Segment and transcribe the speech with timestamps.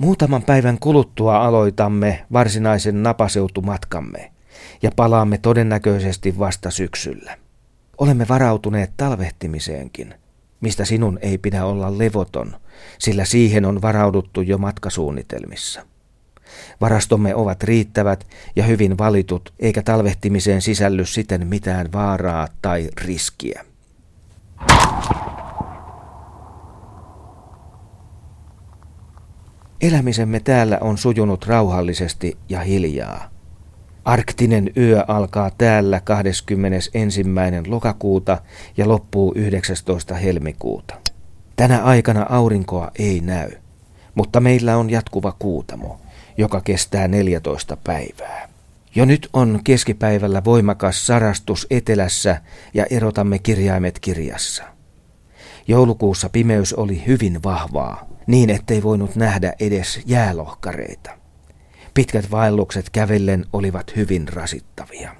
[0.00, 4.32] Muutaman päivän kuluttua aloitamme varsinaisen napaseutumatkamme
[4.82, 7.36] ja palaamme todennäköisesti vasta syksyllä.
[7.98, 10.14] Olemme varautuneet talvehtimiseenkin,
[10.60, 12.56] mistä sinun ei pidä olla levoton,
[12.98, 15.86] sillä siihen on varauduttu jo matkasuunnitelmissa.
[16.80, 18.26] Varastomme ovat riittävät
[18.56, 23.64] ja hyvin valitut, eikä talvehtimiseen sisälly siten mitään vaaraa tai riskiä.
[29.80, 33.30] Elämisemme täällä on sujunut rauhallisesti ja hiljaa.
[34.04, 37.24] Arktinen yö alkaa täällä 21.
[37.66, 38.38] lokakuuta
[38.76, 40.14] ja loppuu 19.
[40.14, 40.94] helmikuuta.
[41.56, 43.50] Tänä aikana aurinkoa ei näy,
[44.14, 46.00] mutta meillä on jatkuva kuutamo,
[46.38, 48.48] joka kestää 14 päivää.
[48.94, 52.40] Jo nyt on keskipäivällä voimakas sarastus etelässä
[52.74, 54.64] ja erotamme kirjaimet kirjassa.
[55.68, 61.10] Joulukuussa pimeys oli hyvin vahvaa, niin ettei voinut nähdä edes jäälohkareita.
[61.94, 65.14] Pitkät vaellukset kävellen olivat hyvin rasittavia.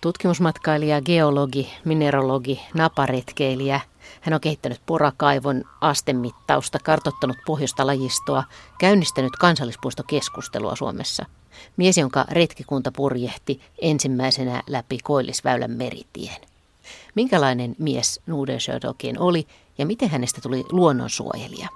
[0.00, 3.80] Tutkimusmatkailija, geologi, mineralogi, naparetkeilijä.
[4.20, 8.44] Hän on kehittänyt porakaivon astemittausta, kartottanut pohjoista lajistoa,
[8.78, 11.26] käynnistänyt kansallispuistokeskustelua Suomessa.
[11.76, 16.40] Mies, jonka retkikunta purjehti ensimmäisenä läpi Koillisväylän meritien.
[17.14, 19.46] Minkälainen mies Nudensjöld oikein oli
[19.78, 21.68] ja miten hänestä tuli luonnonsuojelija?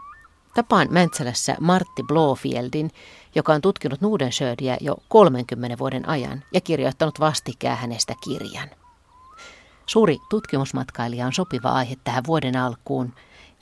[0.54, 2.90] Tapaan Mäntsälässä Martti Blofieldin,
[3.34, 8.70] joka on tutkinut Nudensjödia jo 30 vuoden ajan ja kirjoittanut vastikään hänestä kirjan.
[9.86, 13.12] Suuri tutkimusmatkailija on sopiva aihe tähän vuoden alkuun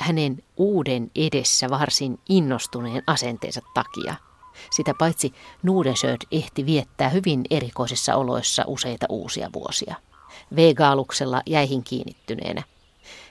[0.01, 4.15] hänen uuden edessä varsin innostuneen asenteensa takia.
[4.71, 9.95] Sitä paitsi Nudensjöd ehti viettää hyvin erikoisissa oloissa useita uusia vuosia.
[10.57, 12.63] Vegaaluksella jäihin kiinnittyneenä–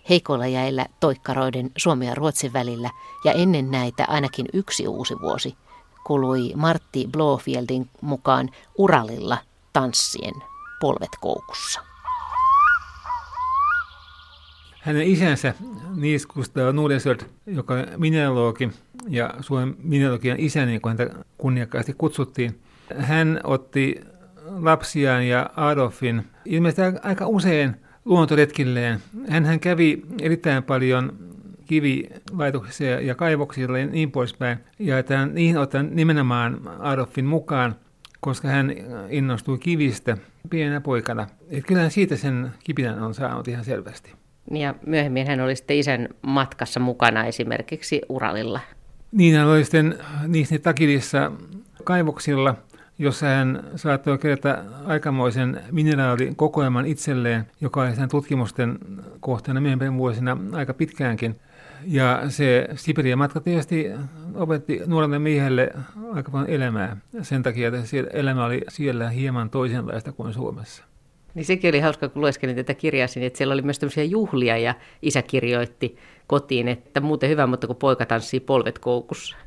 [0.09, 2.89] heikoilla jäillä toikkaroiden Suomen ja Ruotsin välillä
[3.25, 5.57] ja ennen näitä ainakin yksi uusi vuosi
[6.03, 9.37] kului Martti Blofieldin mukaan Uralilla
[9.73, 10.33] tanssien
[10.81, 11.81] polvet koukussa.
[14.87, 15.53] Hänen isänsä
[15.95, 18.69] Niels Gustav Nudensöld, joka on mineralogi
[19.09, 22.59] ja Suomen mineralogian isä, niin kuin häntä kunniakkaasti kutsuttiin,
[22.97, 24.01] hän otti
[24.45, 27.75] lapsiaan ja Adolfin ilmeisesti aika usein
[28.05, 28.99] luontoretkilleen.
[29.29, 31.13] Hän kävi erittäin paljon
[31.65, 34.57] kivilaitoksissa ja kaivoksilla ja niin poispäin.
[34.79, 37.75] Ja tämän, niihin otan nimenomaan Adolfin mukaan,
[38.19, 38.73] koska hän
[39.09, 40.17] innostui kivistä
[40.49, 41.27] pienenä poikana.
[41.49, 44.16] Et kyllähän siitä sen kipinän on saanut ihan selvästi.
[44.51, 48.59] Ja myöhemmin hän oli sitten isän matkassa mukana esimerkiksi Uralilla.
[49.11, 49.97] Niin, hän oli sitten
[50.27, 51.31] niissä takilissa
[51.83, 52.55] kaivoksilla–
[52.99, 58.79] jossa hän saattoi kerätä aikamoisen mineraalikokoelman itselleen, joka oli sen tutkimusten
[59.19, 61.35] kohteena myöhemmin vuosina aika pitkäänkin.
[61.85, 63.91] Ja se Siberian matka tietysti
[64.35, 65.69] opetti nuorelle miehelle
[66.13, 67.79] aika paljon elämää sen takia, että
[68.13, 70.83] elämä oli siellä hieman toisenlaista kuin Suomessa.
[71.37, 74.75] Niin sekin oli hauska, kun lueskelin tätä kirjaa, että siellä oli myös tämmöisiä juhlia ja
[75.01, 79.37] isä kirjoitti kotiin, että muuten hyvä, mutta kun poika tanssii polvet koukussa.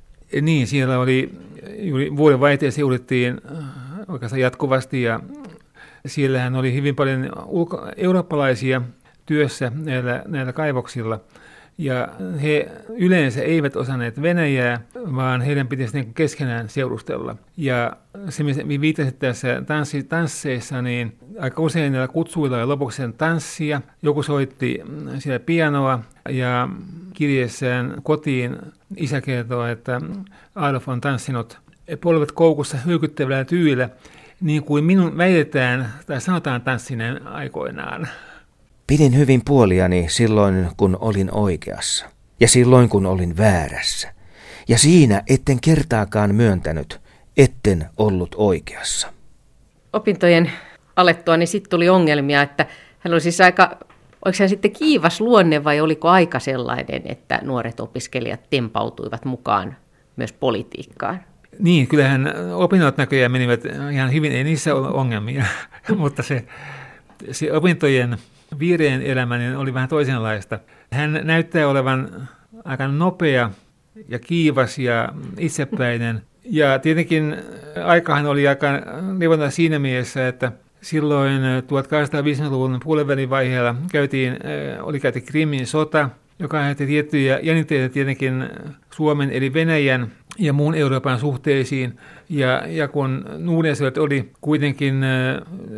[0.42, 1.30] Niin, siellä oli
[1.78, 3.64] juuri vuoden vaihteessa juhlittiin äh,
[4.08, 5.20] oikeastaan jatkuvasti ja
[6.06, 8.82] siellähän oli hyvin paljon ulko- eurooppalaisia
[9.26, 11.20] työssä näillä, näillä kaivoksilla.
[11.80, 12.08] Ja
[12.42, 17.36] he yleensä eivät osanneet Venäjää, vaan heidän pitäisi niin keskenään seurustella.
[17.56, 17.96] Ja
[18.28, 23.80] se, missä viittasit tässä tanssi, tansseissa, niin aika usein näillä kutsuilla oli lopuksi tanssia.
[24.02, 24.82] Joku soitti
[25.18, 26.68] siellä pianoa ja
[27.14, 28.56] kirjeessään kotiin
[28.96, 30.00] isä kertoo, että
[30.54, 31.58] Adolf on tanssinut
[32.00, 33.88] polvet koukussa hyykyttävällä tyylillä,
[34.40, 38.08] niin kuin minun väitetään tai sanotaan tanssineen aikoinaan.
[38.90, 42.06] Pidin hyvin puoliani silloin, kun olin oikeassa,
[42.40, 44.14] ja silloin, kun olin väärässä.
[44.68, 47.00] Ja siinä etten kertaakaan myöntänyt,
[47.36, 49.12] etten ollut oikeassa.
[49.92, 50.52] Opintojen
[50.96, 52.66] alettua, niin sitten tuli ongelmia, että
[52.98, 53.78] hän oli siis aika,
[54.24, 59.76] oliko hän sitten kiivas luonne vai oliko aika sellainen, että nuoret opiskelijat tempautuivat mukaan
[60.16, 61.20] myös politiikkaan?
[61.58, 63.60] Niin, kyllähän opinnot näköjään menivät
[63.92, 65.44] ihan hyvin, ei niissä ole ongelmia,
[65.96, 66.44] mutta se,
[67.30, 68.18] se opintojen
[68.58, 69.00] Viireen
[69.38, 70.58] niin oli vähän toisenlaista.
[70.92, 72.28] Hän näyttää olevan
[72.64, 73.50] aika nopea
[74.08, 75.08] ja kiivas ja
[75.38, 76.22] itsepäinen.
[76.44, 77.36] Ja tietenkin
[77.84, 78.68] aikahan oli aika
[79.18, 84.38] levonta siinä mielessä, että silloin 1850-luvun puolivälin vaiheella käytiin,
[84.82, 88.48] oli käyty Krimin sota, joka aiheutti tiettyjä jännitteitä tietenkin
[88.90, 91.98] Suomen eli Venäjän ja muun Euroopan suhteisiin.
[92.28, 95.04] Ja, ja kun Nuudensöld oli kuitenkin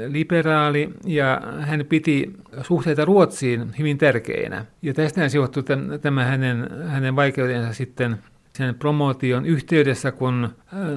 [0.08, 2.32] liberaali ja hän piti
[2.62, 4.66] suhteita Ruotsiin hyvin tärkeinä.
[4.82, 5.62] Ja tästä johtui
[6.00, 8.16] tämä hänen, hänen vaikeutensa sitten
[8.56, 10.48] sen promootion yhteydessä, kun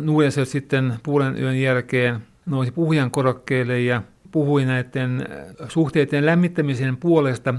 [0.02, 4.02] Nuudensöld sitten puolen yön jälkeen nousi puhujan korokkeelle ja
[4.32, 5.28] puhui näiden
[5.68, 7.54] suhteiden lämmittämisen puolesta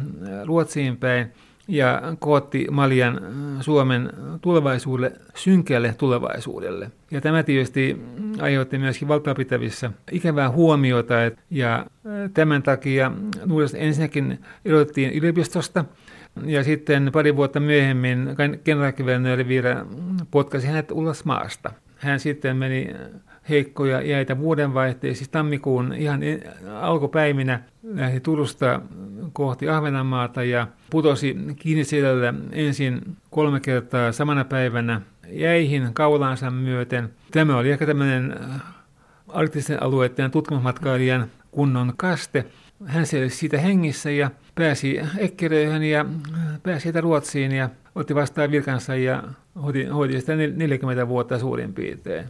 [0.45, 1.33] Ruotsiin päin
[1.69, 3.21] ja kootti Malian
[3.61, 4.11] Suomen
[4.41, 6.91] tulevaisuudelle, synkälle tulevaisuudelle.
[7.11, 8.03] Ja tämä tietysti
[8.41, 11.15] aiheutti myöskin valtaapitävissä ikävää huomiota,
[11.51, 11.87] ja
[12.35, 13.13] tämän takia
[13.47, 15.85] Nuudesta ensinnäkin erotettiin yliopistosta,
[16.45, 18.29] ja sitten pari vuotta myöhemmin
[18.65, 19.87] kenraalikivernööri Viira
[20.31, 21.73] potkasi hänet ulos maasta.
[21.97, 22.89] Hän sitten meni
[23.49, 26.21] heikkoja jäitä vuodenvaihteessa, siis tammikuun ihan
[26.81, 28.81] alkupäivinä lähti Turusta
[29.33, 37.11] kohti Ahvenanmaata ja putosi kiinni siellä ensin kolme kertaa samana päivänä jäihin kaulaansa myöten.
[37.31, 38.61] Tämä oli ehkä tämmöinen äh,
[39.29, 42.45] arktisten alueiden tutkimusmatkailijan kunnon kaste.
[42.87, 48.51] Hän selvisi siitä hengissä ja pääsi Ekkeröihin ja äh, pääsi sieltä Ruotsiin ja otti vastaan
[48.51, 49.23] virkansa ja
[49.63, 52.27] hoiti, hoiti sitä 40 vuotta suurin piirtein.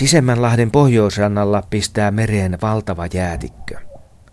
[0.00, 3.78] Sisemmänlahden pohjoisrannalla pistää mereen valtava jäätikkö.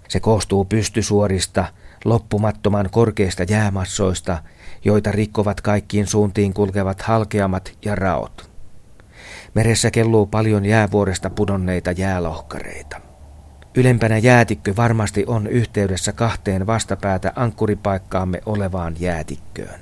[0.08, 1.66] Se koostuu pystysuorista,
[2.06, 4.38] loppumattoman korkeista jäämassoista,
[4.86, 8.50] joita rikkovat kaikkiin suuntiin kulkevat halkeamat ja raot.
[9.54, 13.02] Meressä kelluu paljon jäävuoresta pudonneita jäälohkareita.
[13.76, 19.80] Ylempänä jäätikkö varmasti on yhteydessä kahteen vastapäätä ankkuripaikkaamme olevaan jäätikköön.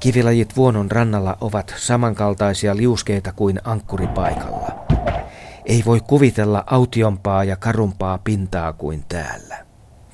[0.00, 4.69] Kivilajit vuonon rannalla ovat samankaltaisia liuskeita kuin ankkuripaikalla.
[5.70, 9.56] Ei voi kuvitella autiompaa ja karumpaa pintaa kuin täällä.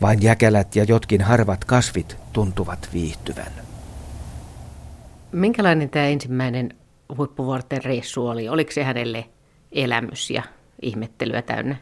[0.01, 3.53] Vain jäkälät ja jotkin harvat kasvit tuntuvat viihtyvän.
[5.33, 6.75] Minkälainen tämä ensimmäinen
[7.19, 8.49] huippuvuorten reissu oli?
[8.49, 9.25] Oliko se hänelle
[9.73, 10.43] elämys ja
[10.83, 11.77] ihmettelyä täynnä?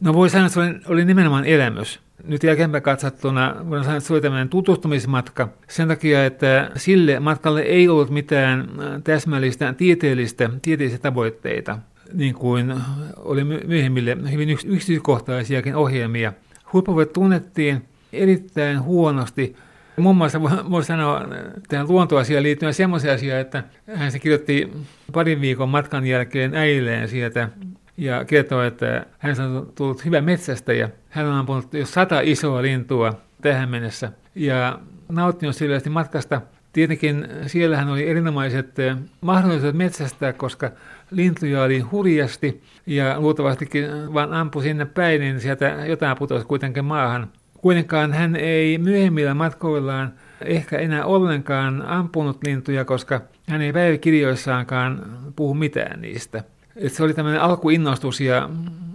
[0.00, 4.06] No voi sanoa, että se oli, oli nimenomaan elämys nyt jälkeenpäin katsottuna voidaan sanoa, että
[4.06, 10.50] se oli tämmöinen tutustumismatka sen takia, että sille matkalle ei ollut mitään äh, täsmällistä tieteellistä,
[10.62, 11.78] tieteellisiä tavoitteita,
[12.14, 12.74] niin kuin
[13.16, 16.32] oli myöhemmille hyvin yksityiskohtaisiakin ohjelmia.
[16.72, 17.82] Huippuvuodet tunnettiin
[18.12, 19.56] erittäin huonosti.
[19.96, 21.24] Muun muassa voi sanoa
[21.68, 23.64] tähän luontoasiaan liittyen semmoisia asioita, että
[23.94, 24.72] hän se kirjoitti
[25.12, 27.48] parin viikon matkan jälkeen äilleen sieltä
[27.96, 32.62] ja kertoo, että hän on tullut hyvä metsästä ja hän on ampunut jo sata isoa
[32.62, 34.78] lintua tähän mennessä ja
[35.08, 36.40] nauttinut sillästi matkasta.
[36.72, 40.70] Tietenkin siellähän oli erinomaiset eh, mahdollisuudet metsästää, koska
[41.10, 47.28] lintuja oli hurjasti ja luultavastikin vaan ampui sinne päin, niin sieltä jotain putosi kuitenkin maahan.
[47.58, 50.12] Kuitenkaan hän ei myöhemmillä matkoillaan
[50.44, 56.44] ehkä enää ollenkaan ampunut lintuja, koska hän ei päiväkirjoissaankaan puhu mitään niistä.
[56.76, 58.50] Et se oli tämmöinen alkuinnostus ja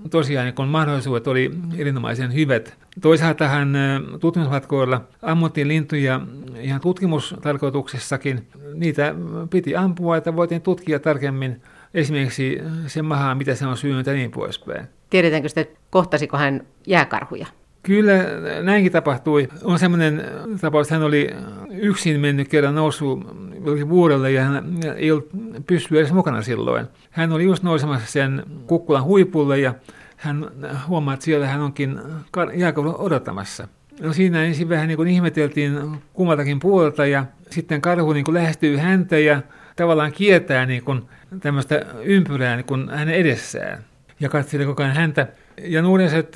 [0.09, 2.77] tosiaan niin kun mahdollisuudet oli erinomaisen hyvät.
[3.01, 3.73] Toisaalta hän
[4.19, 6.21] tutkimusmatkoilla ammuttiin lintuja
[6.59, 8.47] ihan tutkimustarkoituksessakin.
[8.73, 9.15] Niitä
[9.49, 11.61] piti ampua, että voitiin tutkia tarkemmin
[11.93, 12.57] esimerkiksi
[12.87, 14.87] sen mahaa, mitä se on syönyt ja niin poispäin.
[15.09, 17.47] Tiedetäänkö sitä, kohtasiko hän jääkarhuja?
[17.83, 18.13] Kyllä
[18.61, 19.47] näinkin tapahtui.
[19.63, 20.23] On semmoinen
[20.61, 21.29] tapaus, että hän oli
[21.69, 23.36] yksin mennyt kerran noussut
[23.89, 24.65] vuodelle ja hän
[24.95, 25.29] ei ollut
[25.67, 26.87] pystynyt edes mukana silloin.
[27.11, 29.73] Hän oli just nousemassa sen kukkulan huipulle ja
[30.17, 30.47] hän
[30.87, 31.99] huomaa, että siellä hän onkin
[32.53, 33.67] jääkauden odottamassa.
[34.01, 38.77] No siinä ensin vähän niin kuin ihmeteltiin kummaltakin puolelta ja sitten karhu niin kuin lähestyy
[38.77, 39.41] häntä ja
[39.75, 41.01] tavallaan kiertää niin kuin
[41.39, 43.83] tämmöistä ympyrää niin kuin hänen edessään
[44.19, 45.27] ja katselee koko ajan häntä.
[45.61, 46.35] Ja nuudenset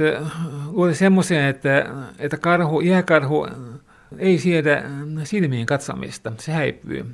[0.72, 1.86] luuli semmoisia, että,
[2.20, 3.48] että karhu, jääkarhu
[4.18, 4.84] ei siedä
[5.24, 7.06] silmiin katsomista, se häipyy.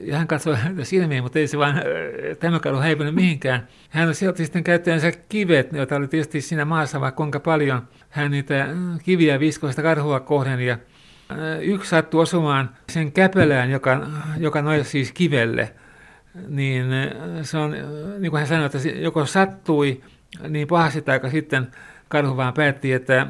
[0.00, 1.82] Ja hän katsoi häntä silmiin, mutta ei se vaan
[2.40, 3.68] tämä karhu häipynyt mihinkään.
[3.90, 7.88] Hän sieltä sitten käyttäjänsä kivet, joita oli tietysti siinä maassa vaikka kuinka paljon.
[8.08, 8.68] Hän niitä
[9.02, 10.78] kiviä viskoista karhua kohden ja
[11.60, 14.06] yksi sattui osumaan sen käpälään, joka,
[14.38, 15.74] joka nojasi siis kivelle.
[16.48, 16.86] Niin
[17.42, 17.74] se on,
[18.18, 20.00] niin kuin hän sanoi, että joko sattui
[20.48, 21.66] niin pahasti aika sitten
[22.08, 23.26] karhu vaan päätti, että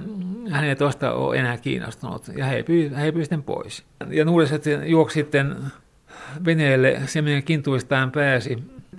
[0.51, 2.65] hän ei tuosta ole enää kiinnostunut ja he
[2.97, 3.85] heipyi sitten pois.
[4.11, 5.57] Ja nuuliset juoksi sitten
[6.45, 8.59] veneelle semmoinen kintuistaan pääsi.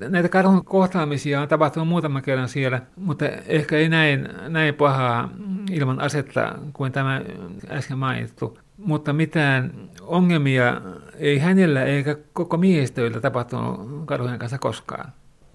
[0.10, 5.29] Näitä karhun kohtaamisia on tapahtunut muutaman kerran siellä, mutta ehkä ei näin, näin pahaa
[5.72, 7.22] ilman asetta kuin tämä
[7.69, 8.60] äsken mainittu.
[8.77, 10.81] Mutta mitään ongelmia
[11.15, 15.12] ei hänellä eikä koko miehistöillä tapahtunut karhujen kanssa koskaan.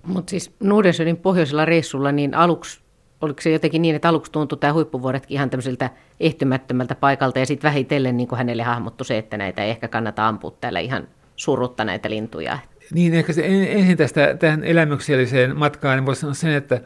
[0.06, 2.81] Mutta siis Nordensönin pohjoisella reissulla niin aluksi
[3.22, 7.68] oliko se jotenkin niin, että aluksi tuntui tämä huippuvuodetkin ihan tämmöiseltä ehtymättömältä paikalta ja sitten
[7.68, 11.84] vähitellen niin kuin hänelle hahmottu se, että näitä ei ehkä kannata ampua täällä ihan surutta
[11.84, 12.58] näitä lintuja.
[12.94, 16.80] Niin, ehkä se ensin tästä tähän elämykselliseen matkaan niin voisi sanoa sen, että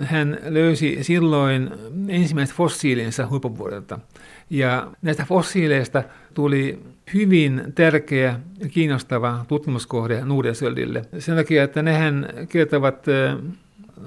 [0.00, 1.70] hän löysi silloin
[2.08, 3.98] ensimmäiset fossiilinsa huippuvuodelta.
[4.50, 6.02] Ja näistä fossiileista
[6.34, 6.78] tuli
[7.14, 11.02] hyvin tärkeä ja kiinnostava tutkimuskohde Nuudensöldille.
[11.18, 13.06] Sen takia, että nehän kertovat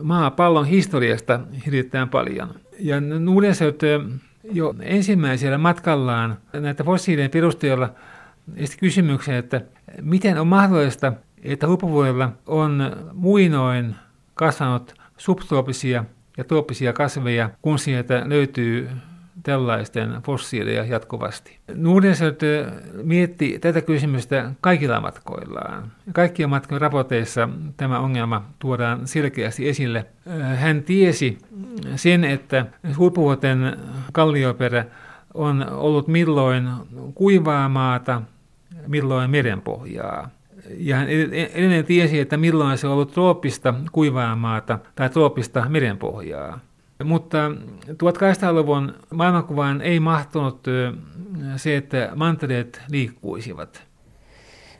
[0.01, 2.55] maapallon historiasta hirvittävän paljon.
[2.79, 4.09] Ja Nuudensöld
[4.51, 7.89] jo ensimmäisellä matkallaan näitä fossiilien perusteella
[8.55, 9.61] esti kysymyksen, että
[10.01, 13.95] miten on mahdollista, että huippuvuodella on muinoin
[14.33, 16.05] kasvanut subtroopisia
[16.37, 18.89] ja trooppisia kasveja, kun sieltä löytyy
[19.43, 21.57] tällaisten fossiileja jatkuvasti.
[21.75, 22.35] Nordensöld
[23.03, 25.91] mietti tätä kysymystä kaikilla matkoillaan.
[26.13, 30.05] Kaikkien matkojen raporteissa tämä ongelma tuodaan selkeästi esille.
[30.55, 31.37] Hän tiesi
[31.95, 32.65] sen, että
[32.97, 33.77] huippuvuoten
[34.11, 34.85] kallioperä
[35.33, 36.69] on ollut milloin
[37.15, 38.21] kuivaa maata,
[38.87, 40.29] milloin merenpohjaa.
[40.77, 41.07] Ja hän
[41.53, 46.59] edelleen tiesi, että milloin se on ollut trooppista kuivaa maata tai trooppista merenpohjaa.
[47.03, 47.37] Mutta
[47.89, 50.67] 1800-luvun maailmankuvaan ei mahtunut
[51.55, 53.83] se, että mantereet liikkuisivat.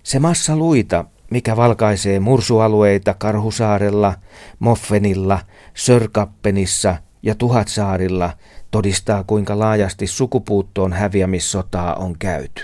[0.04, 4.14] Se massa luita, mikä valkaisee mursualueita Karhusaarella,
[4.60, 5.40] Moffenilla,
[5.74, 8.30] Sörkappenissa ja Tuhatsaarilla,
[8.72, 12.64] todistaa kuinka laajasti sukupuuttoon häviämissotaa on käyty.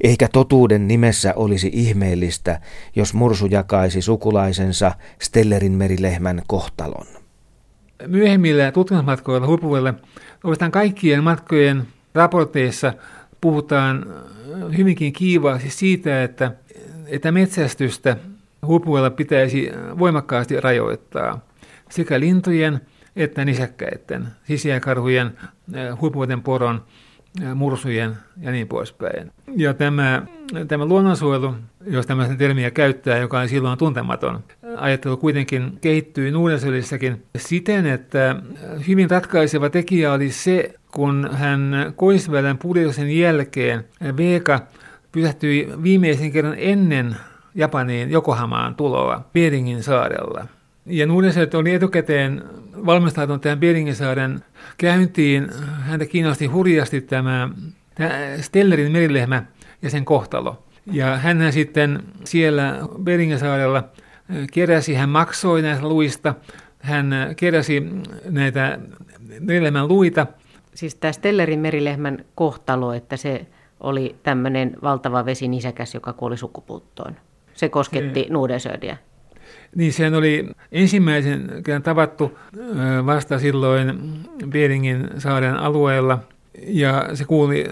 [0.00, 2.60] Eikä totuuden nimessä olisi ihmeellistä,
[2.96, 7.19] jos mursu jakaisi sukulaisensa Stellerin merilehmän kohtalon
[8.06, 9.94] myöhemmillä tutkimusmatkoilla huippuvuodelle
[10.44, 12.92] oikeastaan kaikkien matkojen raporteissa
[13.40, 14.06] puhutaan
[14.76, 16.52] hyvinkin kiivaasti siitä, että,
[17.06, 18.16] että metsästystä
[18.66, 21.40] huippuvuodella pitäisi voimakkaasti rajoittaa
[21.90, 22.80] sekä lintujen
[23.16, 25.38] että nisäkkäiden, sisiäkarhujen,
[26.00, 26.82] huippuvuoden poron
[27.54, 29.32] mursujen ja niin poispäin.
[29.56, 30.22] Ja tämä,
[30.68, 31.54] tämä luonnonsuojelu,
[31.86, 34.44] jos tämmöisen termiä käyttää, joka on silloin tuntematon,
[34.76, 38.36] ajattelu kuitenkin kehittyi Nuudensölissäkin siten, että
[38.88, 43.84] hyvin ratkaiseva tekijä oli se, kun hän Koisvälän purjehduksen jälkeen
[44.16, 44.60] Veika
[45.12, 47.16] pysähtyi viimeisen kerran ennen
[47.54, 50.46] Japaniin Jokohamaan tuloa Beringin saarella.
[50.90, 52.44] Ja Nuudensöld oli etukäteen
[52.86, 54.44] valmistautunut tähän Beringin saaren
[54.78, 55.50] käyntiin.
[55.80, 57.48] Häntä kiinnosti hurjasti tämä,
[57.94, 59.42] tämä Stellerin merilehmä
[59.82, 60.62] ja sen kohtalo.
[60.92, 63.84] Ja hän sitten siellä Beringesaarella
[64.52, 66.34] keräsi, hän maksoi näistä luista,
[66.78, 67.82] hän keräsi
[68.24, 68.78] näitä
[69.40, 70.26] merilehmän luita.
[70.74, 73.46] Siis tämä Stellerin merilehmän kohtalo, että se
[73.80, 77.16] oli tämmöinen valtava vesinisäkäs, joka kuoli sukupuuttoon.
[77.54, 78.96] Se kosketti Nuudensödiä.
[79.76, 82.38] Niin sehän oli ensimmäisen kerran tavattu
[83.06, 84.00] vasta silloin
[84.48, 86.18] Beringin saaren alueella.
[86.66, 87.64] Ja se kuuli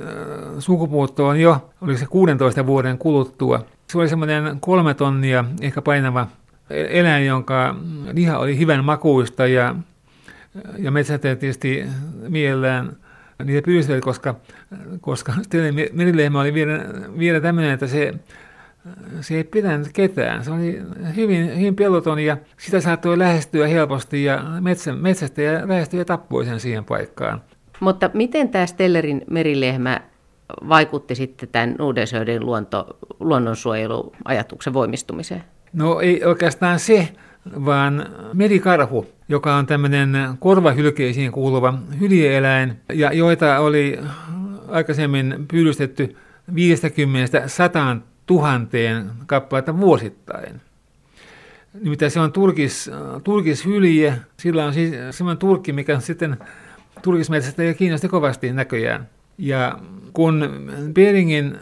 [0.59, 3.65] sukupuuttoon jo, oli se 16 vuoden kuluttua.
[3.93, 6.27] Se oli semmoinen kolme tonnia ehkä painava
[6.71, 7.75] eläin, jonka
[8.13, 9.75] liha oli hyvän makuista ja,
[10.79, 11.85] ja metsästäjät tietysti
[12.29, 12.97] mielellään
[13.45, 14.35] niitä pyysivät, koska,
[15.01, 15.33] koska
[15.93, 16.85] merilehmä oli vielä,
[17.19, 18.15] vielä tämmöinen, että se
[19.21, 20.45] se ei pitänyt ketään.
[20.45, 20.83] Se oli
[21.17, 26.45] hyvin, hyvin peloton ja sitä saattoi lähestyä helposti ja metsä, metsästä ja lähestyä ja tappoi
[26.45, 27.41] sen siihen paikkaan.
[27.81, 30.01] Mutta miten tämä Stellerin merilehmä
[30.69, 35.45] vaikutti sitten tämän Uudensöiden luonto, luonnonsuojeluajatuksen voimistumiseen?
[35.73, 37.09] No ei oikeastaan se,
[37.65, 43.99] vaan merikarhu, joka on tämmöinen korvahylkeisiin kuuluva hyljeeläin, ja joita oli
[44.69, 46.17] aikaisemmin pyydystetty
[46.51, 46.55] 50-100
[48.29, 50.61] tuhanteen kappaletta vuosittain.
[51.83, 52.91] Nimittäin se on turkis,
[53.25, 56.37] turkishylje, sillä on siis semmoinen turkki, mikä sitten
[57.03, 59.09] turkismetsästä ja kiinnosti kovasti näköjään.
[59.39, 59.79] Ja
[60.13, 60.51] kun
[60.93, 61.57] Beringin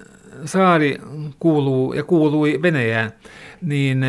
[0.44, 0.98] saari
[1.38, 3.12] kuuluu ja kuului Venäjään,
[3.62, 4.04] niin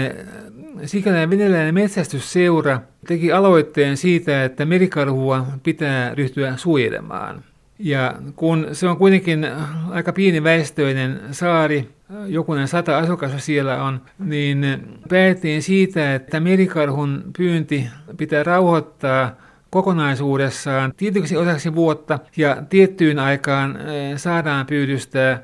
[0.86, 7.44] sikäläinen venäläinen metsästysseura teki aloitteen siitä, että merikarhua pitää ryhtyä suojelemaan.
[7.80, 9.48] Ja kun se on kuitenkin
[9.90, 11.90] aika pieni väestöinen saari,
[12.28, 19.36] jokunen sata asukasta siellä on, niin päätettiin siitä, että merikarhun pyynti pitää rauhoittaa
[19.70, 25.42] kokonaisuudessaan tietyksi osaksi vuotta ja tiettyyn aikaan eh, saadaan pyydystää, eh,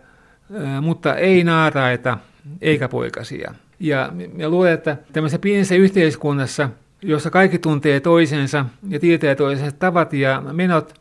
[0.82, 2.18] mutta ei naaraita
[2.62, 3.54] eikä poikasia.
[3.80, 6.70] Ja, ja luulen, että tämmöisessä pienessä yhteiskunnassa,
[7.02, 10.94] jossa kaikki tuntee toisensa ja tietää toisensa tavat ja menot,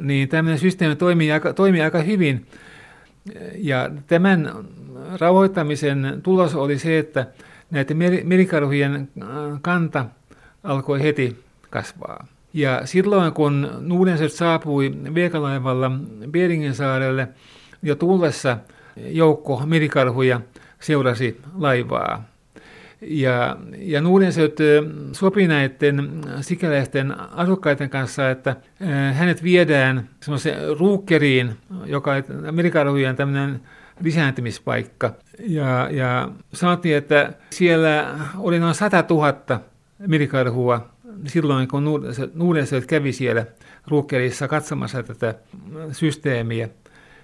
[0.00, 2.46] niin tämmöinen systeemi toimii aika, toimii aika hyvin.
[3.56, 4.52] Ja tämän
[5.20, 7.26] rauhoittamisen tulos oli se, että
[7.70, 9.08] näiden merikarhujen
[9.62, 10.06] kanta
[10.64, 11.36] alkoi heti
[11.70, 12.26] kasvaa.
[12.52, 15.90] Ja silloin kun Nuudenset saapui Veekalaivalla
[16.30, 17.28] Beringen saarelle,
[17.82, 18.58] jo tullessa
[18.96, 20.40] joukko merikarhuja
[20.80, 22.24] seurasi laivaa.
[23.00, 24.56] Ja, ja Nuudensöt
[25.12, 28.56] sopi näiden sikäläisten asukkaiden kanssa, että
[29.12, 31.52] hänet viedään semmoiseen ruukkeriin,
[31.86, 33.60] joka on merikarhujen tämmöinen
[34.00, 35.14] lisääntymispaikka.
[35.38, 39.60] Ja, ja sanottiin, että siellä oli noin 100 000
[40.06, 40.88] merikarhua
[41.26, 41.84] silloin, kun
[42.34, 43.46] Nuudensöt kävi siellä
[43.88, 45.34] ruukkerissa katsomassa tätä
[45.92, 46.68] systeemiä.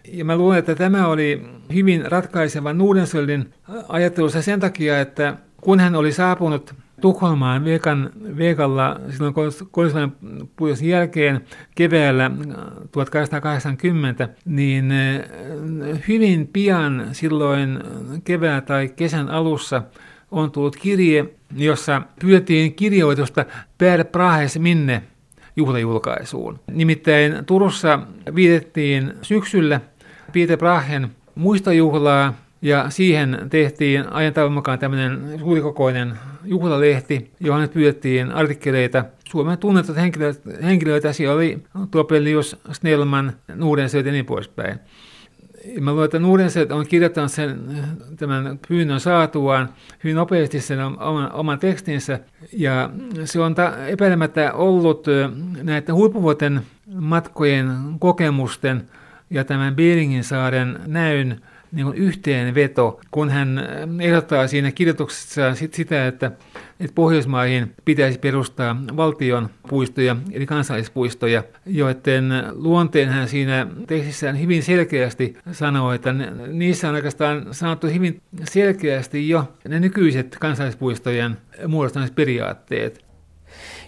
[0.08, 1.42] Ja mä luulen, että tämä oli
[1.74, 3.54] hyvin ratkaiseva Nuudensöldin
[3.88, 9.34] ajattelussa sen takia, että kun hän oli saapunut Tukholmaan Veekan, Veekalla silloin
[9.70, 10.12] Koillisväen
[10.56, 11.40] puistosin jälkeen
[11.74, 12.30] keväällä
[12.92, 15.22] 1880, niin eh,
[16.08, 17.80] hyvin pian silloin
[18.24, 19.82] kevään tai kesän alussa
[20.30, 21.24] on tullut kirje,
[21.56, 23.44] jossa pyydettiin kirjoitusta
[23.78, 25.02] Per Prahes minne
[25.56, 26.60] juhlajulkaisuun.
[26.70, 27.98] Nimittäin Turussa
[28.34, 29.80] viitettiin syksyllä
[30.32, 39.58] Peter Brahen muistojuhlaa ja siihen tehtiin ajan mukaan tämmöinen suurikokoinen juhlalehti, johon pyydettiin artikkeleita Suomen
[39.58, 41.12] tunnetut henkilöitä, henkilöitä.
[41.12, 44.78] Siellä oli Topelius, Snellman, Nuudensöt ja niin poispäin.
[45.80, 47.60] Mä luulen, että Nuudensöt on kirjoittanut sen,
[48.16, 49.68] tämän pyynnön saatuaan
[50.04, 52.20] hyvin nopeasti sen oman, oman tekstinsä.
[52.52, 52.90] Ja
[53.24, 55.06] se on ta, epäilemättä ollut
[55.62, 56.60] näiden huippuvuoten
[56.94, 58.88] matkojen kokemusten
[59.30, 61.40] ja tämän Beringin saaren näyn
[61.72, 63.60] niin kuin yhteenveto, kun hän
[64.00, 66.26] ehdottaa siinä kirjoituksessaan sit sitä, että,
[66.80, 75.36] että Pohjoismaihin pitäisi perustaa valtion puistoja, eli kansallispuistoja, joiden luonteen hän siinä tekstissään hyvin selkeästi
[75.52, 76.12] sanoo, että
[76.46, 81.36] niissä on oikeastaan sanottu hyvin selkeästi jo ne nykyiset kansallispuistojen
[81.66, 83.04] muodostamisperiaatteet.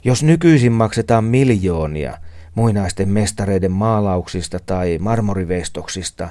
[0.05, 2.19] Jos nykyisin maksetaan miljoonia
[2.55, 6.29] muinaisten mestareiden maalauksista tai marmoriveistoksista,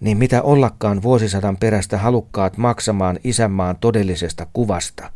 [0.00, 5.10] niin mitä ollakaan vuosisadan perästä halukkaat maksamaan isänmaan todellisesta kuvasta,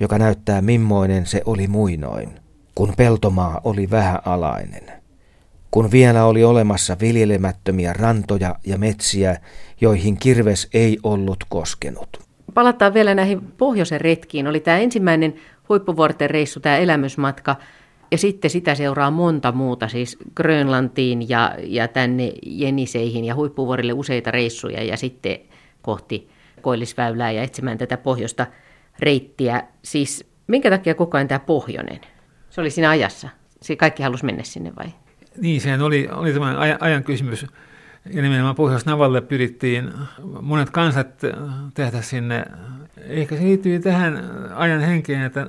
[0.00, 2.40] joka näyttää mimmoinen se oli muinoin,
[2.74, 4.92] kun peltomaa oli vähäalainen,
[5.70, 9.36] kun vielä oli olemassa viljelemättömiä rantoja ja metsiä,
[9.80, 12.08] joihin kirves ei ollut koskenut.
[12.54, 14.46] Palataan vielä näihin pohjoisen retkiin.
[14.46, 15.34] Oli tämä ensimmäinen
[15.68, 17.56] huippuvuorten reissu, tämä elämysmatka–
[18.10, 24.30] ja sitten sitä seuraa monta muuta, siis Grönlantiin ja, ja tänne Jeniseihin ja huippuvuorille useita
[24.30, 25.38] reissuja ja sitten
[25.82, 26.28] kohti
[26.62, 28.46] Koillisväylää ja etsimään tätä pohjoista
[28.98, 29.62] reittiä.
[29.82, 32.00] Siis minkä takia koko ajan tämä pohjoinen?
[32.50, 33.28] Se oli siinä ajassa.
[33.62, 34.86] Se kaikki halusi mennä sinne vai?
[35.36, 37.46] Niin, sehän oli, oli tämä ajan, kysymys.
[38.10, 39.92] Ja nimenomaan Pohjois-Navalle pyrittiin
[40.40, 41.08] monet kansat
[41.74, 42.44] tehdä sinne.
[42.96, 45.46] Ehkä se liittyy tähän ajan henkeen, että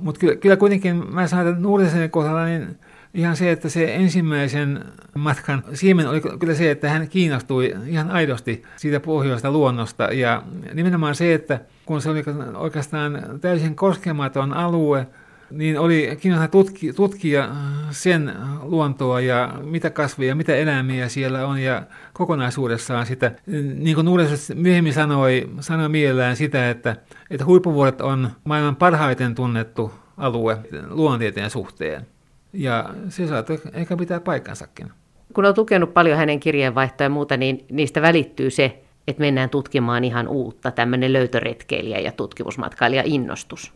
[0.00, 2.78] mutta kyllä, kyllä kuitenkin mä sanon, että Nuudisen kohdalla niin
[3.14, 8.62] ihan se, että se ensimmäisen matkan siemen oli kyllä se, että hän kiinnostui ihan aidosti
[8.76, 10.04] siitä pohjoista luonnosta.
[10.04, 10.42] Ja
[10.74, 12.22] nimenomaan se, että kun se oli
[12.54, 15.06] oikeastaan täysin koskematon alue,
[15.50, 17.48] niin oli kiinnostavaa tutki, tutkia
[17.90, 18.32] sen
[18.62, 21.82] luontoa ja mitä kasveja, mitä eläimiä siellä on ja
[22.12, 23.32] kokonaisuudessaan sitä.
[23.74, 26.96] Niin kuin Nuudes myöhemmin sanoi, sanoi mielellään sitä, että,
[27.30, 30.58] että huippuvuodet on maailman parhaiten tunnettu alue
[30.90, 32.06] luontieteen suhteen.
[32.52, 34.90] Ja se saattoi ehkä pitää paikkansakin.
[35.34, 40.04] Kun on tukenut paljon hänen kirjeenvaihtoa ja muuta, niin niistä välittyy se, että mennään tutkimaan
[40.04, 43.72] ihan uutta, tämmöinen löytöretkeilijä ja tutkimusmatkailija innostus.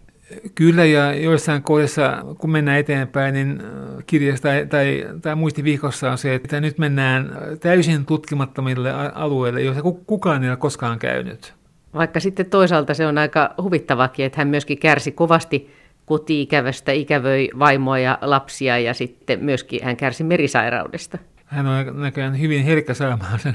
[0.55, 6.19] Kyllä, ja joissain kohdissa, kun mennään eteenpäin, niin äh, kirjassa tai, tai, tai muistiviikossa on
[6.19, 11.55] se, että nyt mennään täysin tutkimattomille alueille, joissa kukaan ei ole koskaan käynyt.
[11.95, 15.75] Vaikka sitten toisaalta se on aika huvittavakin, että hän myöskin kärsi kovasti
[16.07, 21.19] koti-ikävästä, ikävöi vaimoa ja lapsia ja sitten myöskin hän kärsi merisairaudesta
[21.51, 23.55] hän on näköjään hyvin herkkä saamaan sen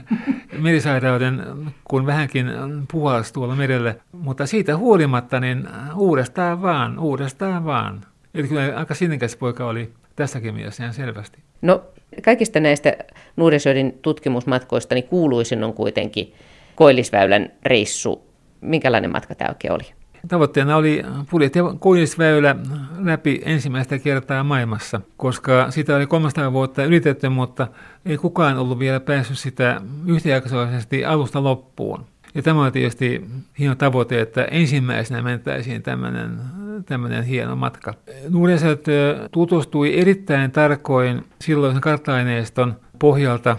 [0.58, 1.44] merisairauden,
[1.84, 2.52] kun vähänkin
[2.92, 3.96] puhalsi tuolla merelle.
[4.12, 8.02] Mutta siitä huolimatta, niin uudestaan vaan, uudestaan vaan.
[8.34, 11.40] Eli kyllä aika sinnikäs poika oli tässäkin mielessä ihan selvästi.
[11.62, 11.84] No
[12.26, 12.94] kaikista näistä
[13.36, 16.34] Nuudensöödin tutkimusmatkoista niin kuuluisin on kuitenkin
[16.76, 18.26] Koillisväylän reissu.
[18.62, 19.84] Minkälainen matka tämä oikein oli?
[20.28, 22.56] Tavoitteena oli purjehtia Koillisväylä
[23.00, 27.68] läpi ensimmäistä kertaa maailmassa, koska sitä oli 300 vuotta yritetty, mutta
[28.06, 32.06] ei kukaan ollut vielä päässyt sitä yhtäjaksoisesti alusta loppuun.
[32.36, 33.26] Ja tämä oli tietysti
[33.60, 36.40] hieno tavoite, että ensimmäisenä mentäisiin tämmöinen,
[36.86, 37.94] tämmöinen hieno matka.
[38.30, 38.86] Nuudenset
[39.32, 43.58] tutustui erittäin tarkoin silloisen kartta-aineiston pohjalta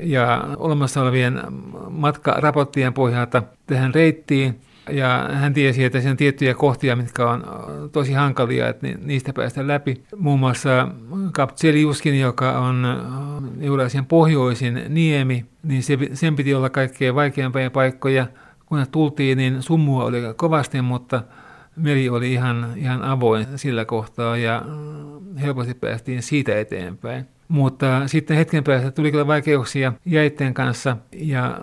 [0.00, 1.42] ja olemassa olevien
[1.90, 4.60] matkaraporttien pohjalta tähän reittiin
[4.90, 7.44] ja hän tiesi, että siinä on tiettyjä kohtia, mitkä on
[7.92, 10.02] tosi hankalia, että niistä päästä läpi.
[10.16, 10.88] Muun muassa
[11.32, 12.86] Kapseliuskin, joka on
[13.60, 18.26] Eurasian pohjoisin niemi, niin se, sen piti olla kaikkein vaikeampia paikkoja.
[18.66, 21.22] Kun tultiin, niin summua oli kovasti, mutta
[21.76, 24.62] meri oli ihan, ihan avoin sillä kohtaa ja
[25.42, 27.26] helposti päästiin siitä eteenpäin.
[27.48, 30.96] Mutta sitten hetken päästä tuli kyllä vaikeuksia jäitten kanssa.
[31.12, 31.60] Ja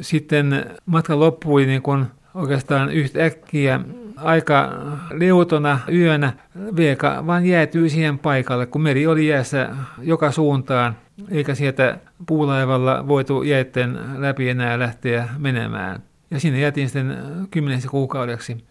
[0.00, 3.80] sitten matka loppui niin kun oikeastaan yhtäkkiä
[4.16, 4.72] aika
[5.10, 6.32] leutona yönä
[6.76, 9.68] Veeka vaan jäätyi siihen paikalle, kun meri oli jäässä
[10.02, 10.96] joka suuntaan,
[11.30, 16.02] eikä sieltä puulaivalla voitu jäitten läpi enää lähteä menemään.
[16.30, 17.16] Ja sinne jätin sitten
[17.50, 18.64] kymmenessä kuukaudeksi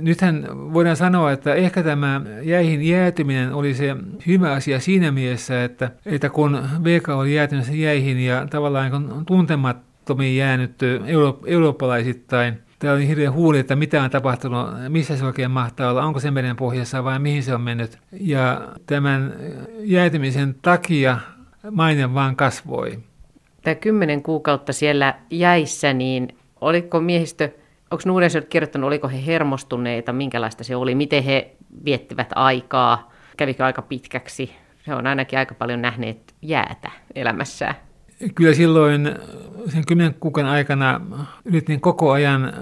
[0.00, 3.96] nythän voidaan sanoa, että ehkä tämä jäihin jäätyminen oli se
[4.26, 10.36] hyvä asia siinä mielessä, että, että kun VK oli jäätynyt jäihin ja tavallaan niin tuntemattomiin
[10.36, 15.90] jäänyt euro, eurooppalaisittain, Tämä oli hirveän huuli, että mitä on tapahtunut, missä se oikein mahtaa
[15.90, 17.98] olla, onko se meren pohjassa vai mihin se on mennyt.
[18.20, 19.34] Ja tämän
[19.80, 21.18] jäätymisen takia
[21.70, 22.98] maine vaan kasvoi.
[23.62, 27.50] Tämä kymmenen kuukautta siellä jäissä, niin oliko miehistö
[27.90, 33.82] onko Nuudensöt kirjoittanut, oliko he hermostuneita, minkälaista se oli, miten he viettivät aikaa, kävikö aika
[33.82, 34.52] pitkäksi?
[34.84, 37.74] Se on ainakin aika paljon nähneet jäätä elämässään.
[38.34, 39.14] Kyllä silloin
[39.68, 41.00] sen kymmenen kuukauden aikana
[41.44, 42.52] yritin koko ajan äh,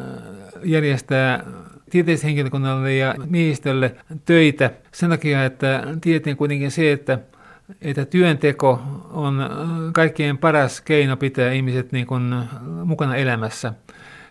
[0.64, 1.44] järjestää
[1.90, 7.18] tieteishenkilökunnalle ja miehistölle töitä sen takia, että tiedettiin kuitenkin se, että,
[7.82, 9.50] että työnteko on
[9.92, 12.34] kaikkein paras keino pitää ihmiset niin kuin
[12.84, 13.72] mukana elämässä.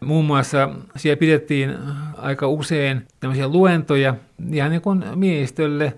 [0.06, 1.76] Muun muassa siellä pidettiin
[2.18, 4.16] aika usein tämmöisiä luentoja
[4.52, 5.94] ihan niin kuin miehistölle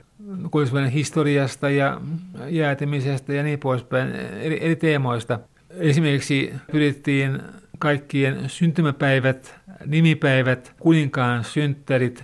[0.93, 2.01] historiasta ja
[2.49, 5.39] jäätemisestä ja niin poispäin, eri, eri teemoista.
[5.69, 7.39] Esimerkiksi pyrittiin
[7.79, 12.23] kaikkien syntymäpäivät, nimipäivät, kuninkaan synttärit,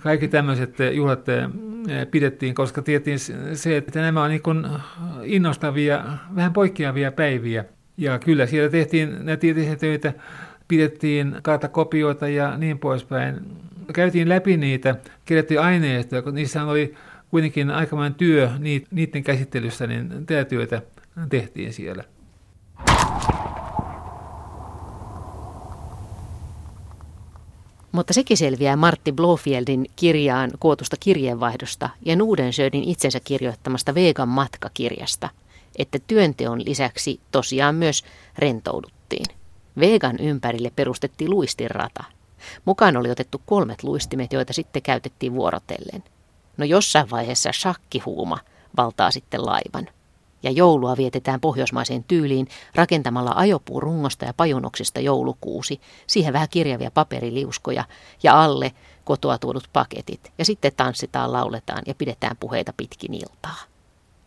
[0.00, 1.46] kaikki tämmöiset juhlat eh,
[2.10, 3.18] pidettiin, koska tiettiin
[3.52, 4.42] se, että nämä on niin
[5.24, 7.64] innostavia, vähän poikkeavia päiviä.
[7.96, 10.12] Ja kyllä siellä tehtiin näitä tieteellisiä töitä
[10.68, 13.40] pidettiin kartakopioita ja niin poispäin.
[13.92, 16.94] Käytiin läpi niitä, kirjattiin aineistoja, kun niissä oli
[17.30, 18.50] kuitenkin aikamoinen työ
[18.90, 20.82] niiden käsittelyssä, niin tätä työtä
[21.28, 22.04] tehtiin siellä.
[27.92, 35.28] Mutta sekin selviää Martti Blofieldin kirjaan kootusta kirjeenvaihdosta ja Nudensjödin itsensä kirjoittamasta Vegan matkakirjasta,
[35.78, 38.04] että työnteon lisäksi tosiaan myös
[38.38, 39.26] rentouduttiin.
[39.80, 42.04] Vegan ympärille perustettiin luistinrata.
[42.64, 46.04] Mukaan oli otettu kolmet luistimet, joita sitten käytettiin vuorotellen.
[46.56, 48.38] No jossain vaiheessa shakkihuuma
[48.76, 49.88] valtaa sitten laivan.
[50.42, 57.84] Ja joulua vietetään pohjoismaiseen tyyliin rakentamalla ajopuurungosta ja pajunoksista joulukuusi, siihen vähän kirjavia paperiliuskoja
[58.22, 58.72] ja alle
[59.04, 60.32] kotoa tuodut paketit.
[60.38, 63.56] Ja sitten tanssitaan, lauletaan ja pidetään puheita pitkin iltaa.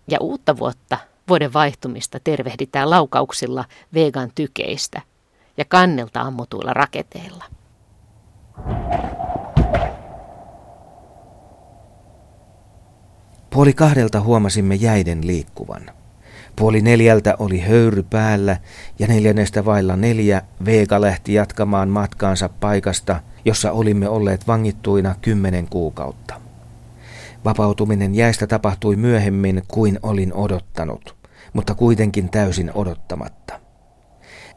[0.08, 5.02] Ja uutta vuotta, vuoden vaihtumista tervehditään laukauksilla vegan tykeistä,
[5.60, 7.45] ja kannelta ammutuilla raketeilla.
[13.50, 15.82] Puoli kahdelta huomasimme jäiden liikkuvan.
[16.56, 18.58] Puoli neljältä oli höyry päällä
[19.00, 26.41] ja neljännestä vailla neljä Veega lähti jatkamaan matkaansa paikasta, jossa olimme olleet vangittuina kymmenen kuukautta.
[27.45, 31.15] Vapautuminen jäistä tapahtui myöhemmin kuin olin odottanut,
[31.54, 33.68] mutta kuitenkin täysin odottamatta.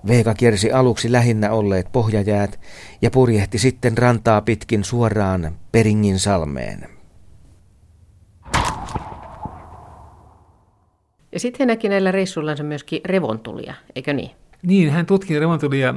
[0.08, 2.60] Veega kiersi aluksi lähinnä olleet pohjajäät
[3.02, 6.88] ja purjehti sitten rantaa pitkin suoraan Peringin salmeen.
[11.32, 14.30] Ja sitten hän näki näillä reissuillansa myöskin revontulia, eikö niin?
[14.62, 15.94] Niin, hän tutki revontulia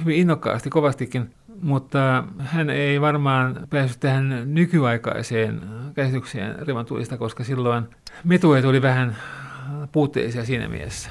[0.00, 5.62] hyvin innokkaasti, kovastikin, mutta hän ei varmaan päässyt tähän nykyaikaiseen
[5.94, 7.84] käsitykseen revontulista, koska silloin
[8.24, 9.16] metuet oli vähän
[9.92, 11.10] puutteisia siinä mielessä.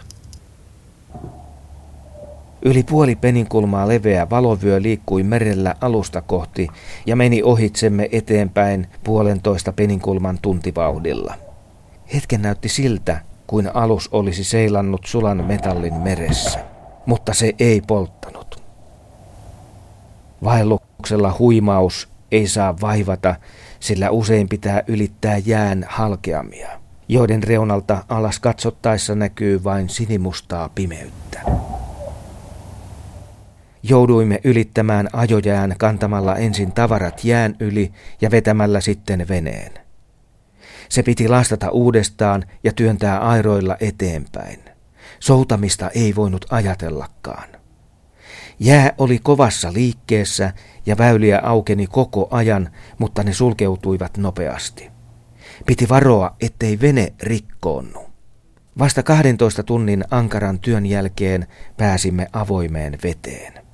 [2.66, 6.68] Yli puoli peninkulmaa leveä valovyö liikkui merellä alusta kohti
[7.06, 11.34] ja meni ohitsemme eteenpäin puolentoista peninkulman tuntivauhdilla.
[12.14, 16.60] Hetken näytti siltä, kuin alus olisi seilannut sulan metallin meressä,
[17.06, 18.64] mutta se ei polttanut.
[20.44, 23.36] Vaelluksella huimaus ei saa vaivata,
[23.80, 26.70] sillä usein pitää ylittää jään halkeamia,
[27.08, 31.42] joiden reunalta alas katsottaessa näkyy vain sinimustaa pimeyttä.
[33.84, 39.72] Jouduimme ylittämään ajojään kantamalla ensin tavarat jään yli ja vetämällä sitten veneen.
[40.90, 44.60] Se piti lastata uudestaan ja työntää airoilla eteenpäin.
[45.20, 47.50] Soutamista ei voinut ajatellakaan.
[48.60, 50.54] Jää oli kovassa liikkeessä
[50.86, 54.92] ja väyliä aukeni koko ajan, mutta ne sulkeutuivat nopeasti.
[55.66, 58.08] Piti varoa, ettei vene rikkoonnu.
[58.80, 63.67] Vasta 12 tunnin ankaran työn jälkeen pääsimme avoimeen veteen.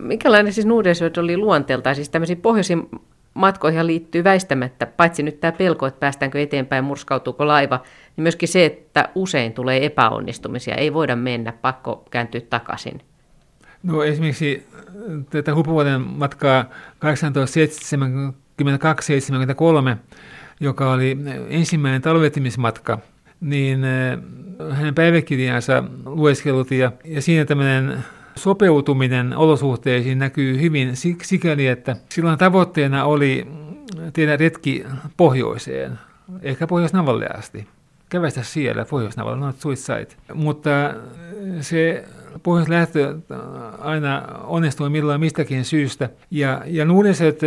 [0.00, 1.96] Minkälainen siis Nuudensööt oli luonteeltaan?
[1.96, 2.88] Siis tämmöisiin pohjoisiin
[3.34, 7.82] matkoihin liittyy väistämättä, paitsi nyt tämä pelko, että päästäänkö eteenpäin, murskautuuko laiva,
[8.16, 13.00] niin myöskin se, että usein tulee epäonnistumisia, ei voida mennä, pakko kääntyä takaisin.
[13.82, 14.66] No esimerkiksi
[15.30, 16.66] tätä hupuvuoden matkaa 1872-73,
[20.60, 22.98] joka oli ensimmäinen talvetimismatka,
[23.40, 24.18] niin eh,
[24.70, 28.04] hänen päiväkirjansa lueskelut ja, ja siinä tämmöinen
[28.42, 33.46] sopeutuminen olosuhteisiin näkyy hyvin sikäli, että silloin tavoitteena oli
[34.12, 34.84] tehdä retki
[35.16, 35.98] pohjoiseen,
[36.42, 36.92] ehkä pohjois
[37.38, 37.66] asti.
[38.08, 40.08] Kävästä siellä, pohjois not suicide.
[40.34, 40.70] Mutta
[41.60, 42.04] se
[42.42, 43.18] pohjoislähtö
[43.78, 46.08] aina onnistui milloin mistäkin syystä.
[46.30, 47.40] Ja, ja Nuudeset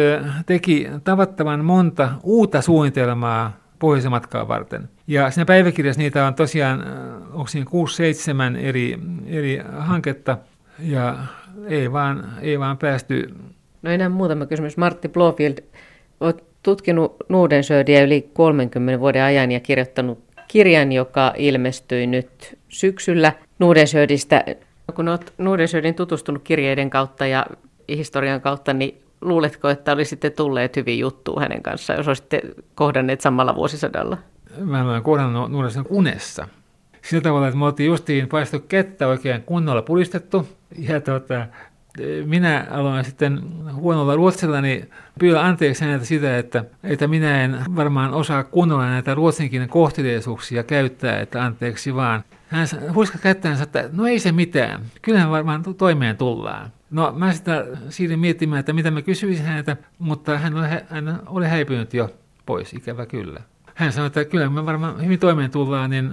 [0.46, 4.90] teki tavattoman monta uutta suunnitelmaa pohjoisen matkaa varten.
[5.08, 6.84] Ja siinä päiväkirjassa niitä on tosiaan,
[7.32, 7.66] onko siinä
[8.56, 10.38] 6-7 eri, eri hanketta,
[10.84, 11.18] ja
[11.68, 13.34] ei vaan, ei vaan päästy.
[13.82, 14.78] No enää muutama kysymys.
[14.78, 15.58] Martti Blofield,
[16.20, 24.46] olet tutkinut Nudensöödiä yli 30 vuoden ajan ja kirjoittanut kirjan, joka ilmestyi nyt syksyllä Nudensöödistä.
[24.96, 27.46] Kun olet Nudensöödin tutustunut kirjeiden kautta ja
[27.90, 32.42] historian kautta, niin luuletko, että olisitte tulleet hyvin juttuun hänen kanssaan, jos olisitte
[32.76, 34.18] kohdanneet samalla vuosisadalla?
[34.60, 36.48] Mä olen kohdannut Nudensöödin unessa.
[37.02, 41.48] Sillä tavalla, että me oltiin justiin paistu kettä oikein kunnolla pulistettu, ja tota,
[42.26, 43.42] minä aloin sitten
[43.74, 49.16] huonolla ruotsilla niin pyydä anteeksi häneltä sitä, että, että minä en varmaan osaa kunnolla näitä
[49.16, 52.24] ruotsinkielen kohteliaisuuksia käyttää, että anteeksi vaan.
[52.48, 56.72] Hän huiska kättänsä, että no ei se mitään, kyllähän varmaan toimeen tullaan.
[56.92, 61.46] No mä sitä siitä miettimään, että mitä mä kysyisin häneltä, mutta hän oli, hän oli
[61.46, 62.10] häipynyt jo
[62.46, 63.40] pois, ikävä kyllä.
[63.76, 66.12] Hän sanoi, että kyllä me varmaan hyvin toimeen tullaan, niin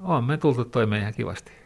[0.00, 1.59] on me tultu toimeen ihan kivasti.